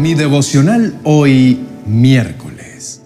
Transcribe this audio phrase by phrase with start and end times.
[0.00, 3.02] Mi devocional hoy miércoles.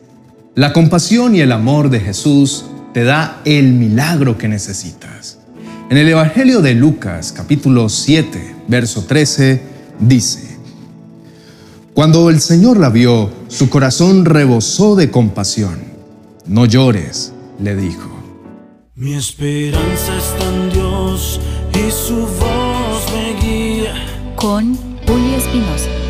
[0.54, 5.40] La compasión y el amor de Jesús te da el milagro que necesitas.
[5.90, 9.60] En el Evangelio de Lucas capítulo 7, verso 13,
[9.98, 10.56] dice,
[11.94, 15.80] Cuando el Señor la vio, su corazón rebosó de compasión.
[16.46, 18.08] No llores, le dijo.
[18.94, 21.40] Mi esperanza está en Dios
[21.72, 23.94] y su voz me guía.
[24.36, 26.03] Con Julio Espinosa.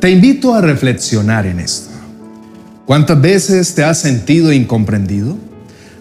[0.00, 1.90] Te invito a reflexionar en esto.
[2.86, 5.36] ¿Cuántas veces te has sentido incomprendido?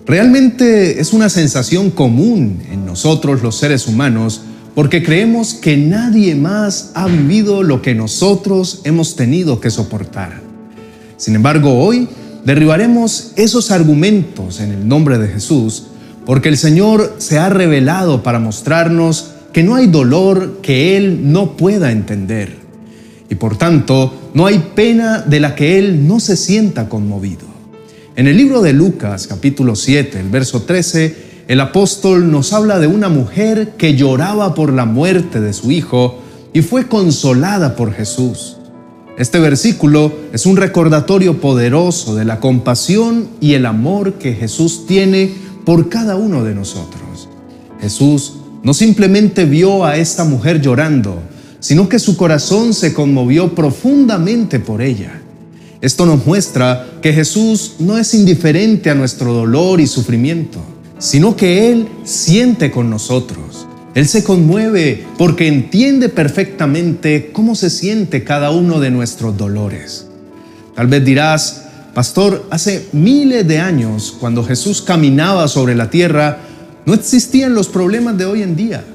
[0.05, 4.41] Realmente es una sensación común en nosotros los seres humanos
[4.75, 10.41] porque creemos que nadie más ha vivido lo que nosotros hemos tenido que soportar.
[11.17, 12.07] Sin embargo, hoy
[12.45, 15.87] derribaremos esos argumentos en el nombre de Jesús
[16.23, 21.57] porque el Señor se ha revelado para mostrarnos que no hay dolor que Él no
[21.57, 22.66] pueda entender.
[23.29, 27.45] Y por tanto, no hay pena de la que Él no se sienta conmovido.
[28.15, 32.87] En el libro de Lucas, capítulo 7, el verso 13, el apóstol nos habla de
[32.87, 36.19] una mujer que lloraba por la muerte de su hijo
[36.53, 38.57] y fue consolada por Jesús.
[39.17, 45.33] Este versículo es un recordatorio poderoso de la compasión y el amor que Jesús tiene
[45.65, 47.27] por cada uno de nosotros.
[47.81, 51.19] Jesús no simplemente vio a esta mujer llorando,
[51.67, 55.21] sino que su corazón se conmovió profundamente por ella.
[55.81, 60.59] Esto nos muestra que Jesús no es indiferente a nuestro dolor y sufrimiento
[60.99, 63.67] sino que Él siente con nosotros.
[63.93, 70.07] Él se conmueve porque entiende perfectamente cómo se siente cada uno de nuestros dolores.
[70.75, 76.39] Tal vez dirás, Pastor, hace miles de años, cuando Jesús caminaba sobre la tierra,
[76.85, 78.85] no existían los problemas de hoy en día.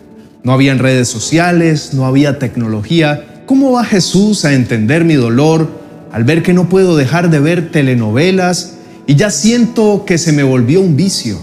[0.45, 3.43] No habían redes sociales, no había tecnología.
[3.47, 5.69] ¿Cómo va Jesús a entender mi dolor
[6.11, 8.75] al ver que no puedo dejar de ver telenovelas
[9.07, 11.39] y ya siento que se me volvió un vicio?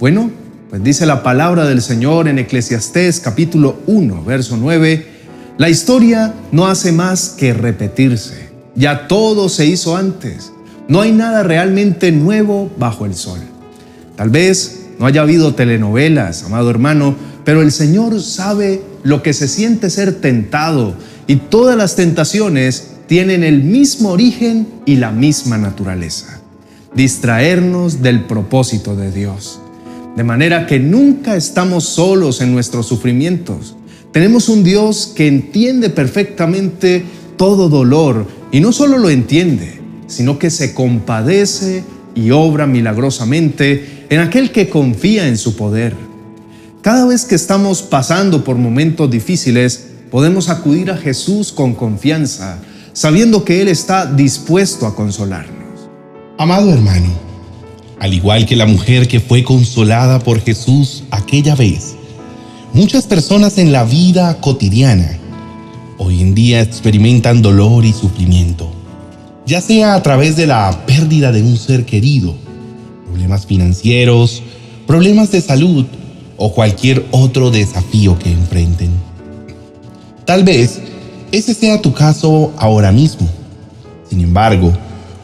[0.00, 0.30] Bueno,
[0.68, 5.06] pues dice la palabra del Señor en Eclesiastés capítulo 1, verso 9,
[5.56, 8.50] la historia no hace más que repetirse.
[8.74, 10.52] Ya todo se hizo antes.
[10.88, 13.38] No hay nada realmente nuevo bajo el sol.
[14.16, 17.14] Tal vez no haya habido telenovelas, amado hermano,
[17.50, 20.94] pero el Señor sabe lo que se siente ser tentado
[21.26, 26.40] y todas las tentaciones tienen el mismo origen y la misma naturaleza.
[26.94, 29.58] Distraernos del propósito de Dios.
[30.16, 33.74] De manera que nunca estamos solos en nuestros sufrimientos.
[34.12, 37.02] Tenemos un Dios que entiende perfectamente
[37.36, 41.82] todo dolor y no solo lo entiende, sino que se compadece
[42.14, 46.09] y obra milagrosamente en aquel que confía en su poder.
[46.82, 52.58] Cada vez que estamos pasando por momentos difíciles, podemos acudir a Jesús con confianza,
[52.94, 55.90] sabiendo que Él está dispuesto a consolarnos.
[56.38, 57.10] Amado hermano,
[57.98, 61.96] al igual que la mujer que fue consolada por Jesús aquella vez.
[62.72, 65.18] Muchas personas en la vida cotidiana
[65.98, 68.72] hoy en día experimentan dolor y sufrimiento,
[69.44, 72.34] ya sea a través de la pérdida de un ser querido,
[73.06, 74.42] problemas financieros,
[74.86, 75.84] problemas de salud
[76.40, 78.90] o cualquier otro desafío que enfrenten.
[80.24, 80.80] Tal vez
[81.30, 83.28] ese sea tu caso ahora mismo.
[84.08, 84.72] Sin embargo,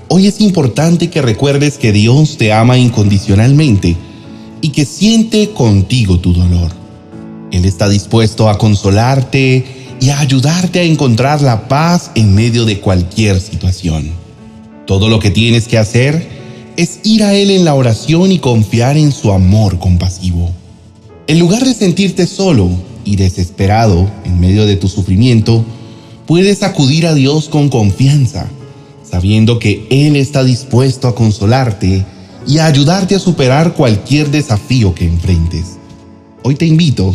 [0.09, 3.97] Hoy es importante que recuerdes que Dios te ama incondicionalmente
[4.61, 6.71] y que siente contigo tu dolor.
[7.51, 9.65] Él está dispuesto a consolarte
[10.01, 14.13] y a ayudarte a encontrar la paz en medio de cualquier situación.
[14.87, 16.29] Todo lo que tienes que hacer
[16.77, 20.53] es ir a Él en la oración y confiar en su amor compasivo.
[21.29, 22.71] En lugar de sentirte solo
[23.05, 25.65] y desesperado en medio de tu sufrimiento,
[26.27, 28.49] puedes acudir a Dios con confianza
[29.11, 32.05] sabiendo que Él está dispuesto a consolarte
[32.47, 35.79] y a ayudarte a superar cualquier desafío que enfrentes.
[36.43, 37.15] Hoy te invito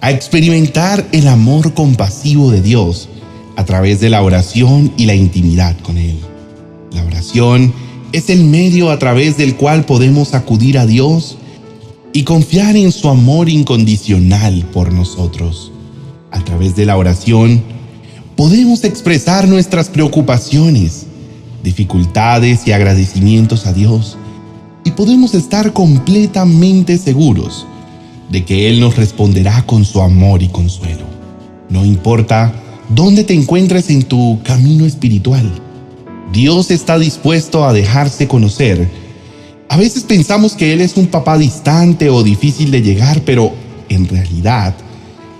[0.00, 3.08] a experimentar el amor compasivo de Dios
[3.56, 6.18] a través de la oración y la intimidad con Él.
[6.92, 7.72] La oración
[8.12, 11.36] es el medio a través del cual podemos acudir a Dios
[12.12, 15.72] y confiar en su amor incondicional por nosotros.
[16.30, 17.62] A través de la oración
[18.36, 21.06] podemos expresar nuestras preocupaciones,
[21.62, 24.16] dificultades y agradecimientos a Dios
[24.84, 27.66] y podemos estar completamente seguros
[28.30, 31.04] de que Él nos responderá con su amor y consuelo.
[31.68, 32.52] No importa
[32.88, 35.50] dónde te encuentres en tu camino espiritual,
[36.32, 38.88] Dios está dispuesto a dejarse conocer
[39.70, 43.52] A veces pensamos que Él es un papá distante o difícil de llegar, pero
[43.88, 44.74] en realidad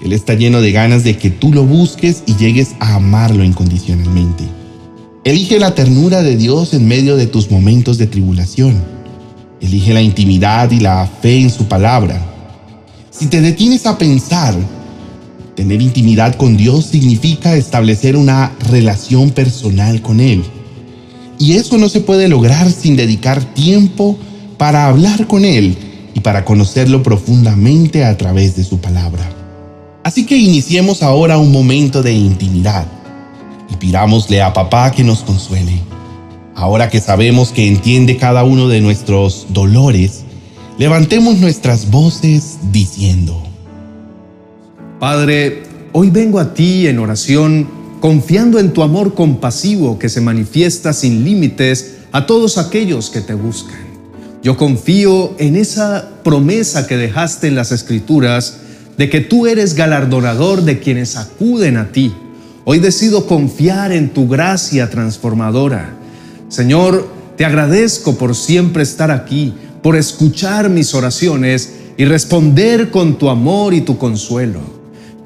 [0.05, 4.45] Él está lleno de ganas de que tú lo busques y llegues a amarlo incondicionalmente.
[5.25, 8.81] Elige la ternura de Dios en medio de tus momentos de tribulación.
[9.61, 12.25] Elige la intimidad y la fe en su palabra.
[13.11, 14.55] Si te detienes a pensar,
[15.57, 20.45] tener intimidad con Dios significa establecer una relación personal con Él.
[21.41, 24.19] Y eso no se puede lograr sin dedicar tiempo
[24.59, 25.75] para hablar con Él
[26.13, 29.27] y para conocerlo profundamente a través de su palabra.
[30.05, 32.87] Así que iniciemos ahora un momento de intimidad
[33.73, 35.81] y pidámosle a papá que nos consuele.
[36.55, 40.25] Ahora que sabemos que entiende cada uno de nuestros dolores,
[40.77, 43.43] levantemos nuestras voces diciendo,
[44.99, 45.63] Padre,
[45.93, 51.25] hoy vengo a ti en oración confiando en tu amor compasivo que se manifiesta sin
[51.25, 53.79] límites a todos aquellos que te buscan.
[54.43, 58.61] Yo confío en esa promesa que dejaste en las escrituras
[58.97, 62.13] de que tú eres galardonador de quienes acuden a ti.
[62.65, 65.95] Hoy decido confiar en tu gracia transformadora.
[66.49, 67.07] Señor,
[67.37, 73.75] te agradezco por siempre estar aquí, por escuchar mis oraciones y responder con tu amor
[73.75, 74.61] y tu consuelo.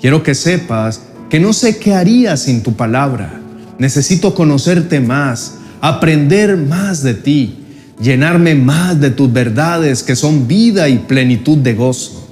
[0.01, 1.01] Quiero que sepas
[1.35, 3.41] que no sé qué haría sin tu palabra.
[3.81, 7.57] Necesito conocerte más, aprender más de ti,
[8.01, 12.29] llenarme más de tus verdades que son vida y plenitud de gozo.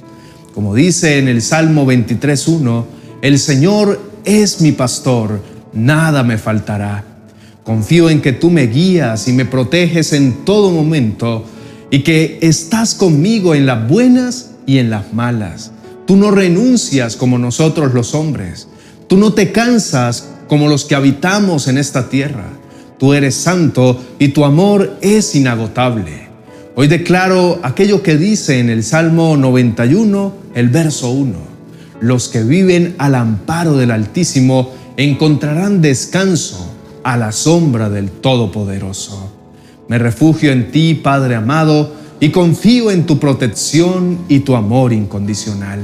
[0.54, 2.84] Como dice en el Salmo 23.1,
[3.22, 7.04] el Señor es mi pastor, nada me faltará.
[7.64, 11.44] Confío en que tú me guías y me proteges en todo momento
[11.90, 15.72] y que estás conmigo en las buenas y en las malas.
[16.06, 18.69] Tú no renuncias como nosotros los hombres.
[19.12, 22.47] Tú no te cansas como los que habitamos en esta tierra.
[22.99, 26.29] Tú eres santo y tu amor es inagotable.
[26.76, 31.35] Hoy declaro aquello que dice en el Salmo 91, el verso 1.
[32.00, 36.73] Los que viven al amparo del Altísimo encontrarán descanso
[37.05, 39.31] a la sombra del Todopoderoso.
[39.88, 45.81] Me refugio en ti, Padre amado, y confío en tu protección y tu amor incondicional.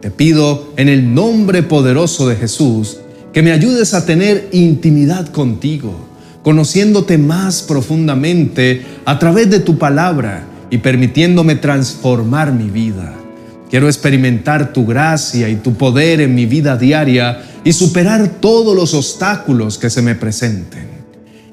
[0.00, 2.98] Te pido en el nombre poderoso de Jesús
[3.32, 5.94] que me ayudes a tener intimidad contigo,
[6.42, 13.14] conociéndote más profundamente a través de tu palabra y permitiéndome transformar mi vida.
[13.70, 18.94] Quiero experimentar tu gracia y tu poder en mi vida diaria y superar todos los
[18.94, 20.86] obstáculos que se me presenten.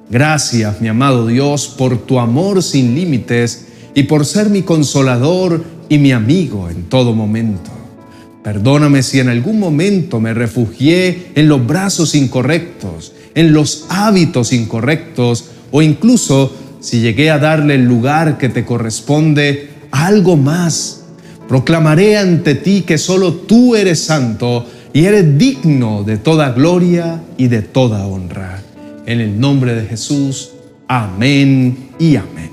[0.10, 5.98] Gracias, mi amado Dios, por tu amor sin límites y por ser mi consolador y
[5.98, 7.83] mi amigo en todo momento.
[8.44, 15.46] Perdóname si en algún momento me refugié en los brazos incorrectos, en los hábitos incorrectos
[15.72, 21.06] o incluso si llegué a darle el lugar que te corresponde a algo más.
[21.48, 27.48] Proclamaré ante ti que solo tú eres santo y eres digno de toda gloria y
[27.48, 28.62] de toda honra.
[29.06, 30.52] En el nombre de Jesús,
[30.88, 32.53] amén y amén.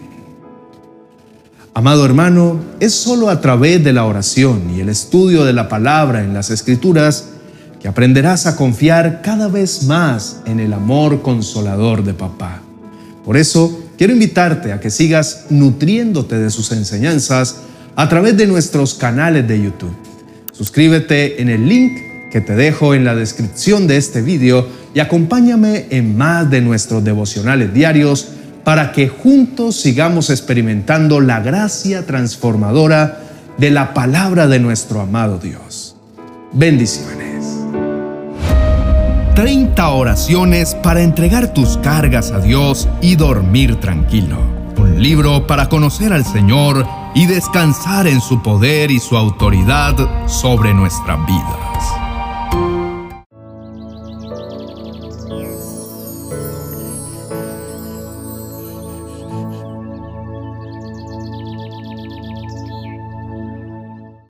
[1.80, 6.22] Amado hermano, es solo a través de la oración y el estudio de la palabra
[6.22, 7.30] en las escrituras
[7.80, 12.60] que aprenderás a confiar cada vez más en el amor consolador de papá.
[13.24, 17.62] Por eso, quiero invitarte a que sigas nutriéndote de sus enseñanzas
[17.96, 19.96] a través de nuestros canales de YouTube.
[20.52, 21.92] Suscríbete en el link
[22.30, 27.02] que te dejo en la descripción de este video y acompáñame en más de nuestros
[27.02, 28.32] devocionales diarios
[28.64, 33.21] para que juntos sigamos experimentando la gracia transformadora
[33.59, 35.97] de la palabra de nuestro amado Dios.
[36.52, 37.21] Bendiciones.
[39.35, 44.38] 30 oraciones para entregar tus cargas a Dios y dormir tranquilo.
[44.76, 49.95] Un libro para conocer al Señor y descansar en su poder y su autoridad
[50.26, 51.69] sobre nuestra vida.